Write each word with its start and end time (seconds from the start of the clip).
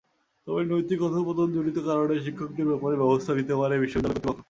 তবে 0.47 0.61
নৈতিক 0.65 0.99
অধঃপতনজনিত 1.07 1.77
কারণে 1.87 2.15
শিক্ষকদের 2.25 2.69
ব্যাপারে 2.71 2.95
ব্যবস্থা 3.01 3.31
নিতে 3.39 3.53
পারে 3.55 3.75
বিশ্ববিদ্যালয় 3.77 4.15
কর্তৃপক্ষ। 4.17 4.39